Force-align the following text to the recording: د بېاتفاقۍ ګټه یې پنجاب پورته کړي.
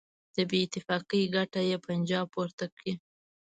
د 0.35 0.37
بېاتفاقۍ 0.49 1.21
ګټه 1.35 1.61
یې 1.69 1.77
پنجاب 1.85 2.25
پورته 2.33 2.65
کړي. 2.75 2.93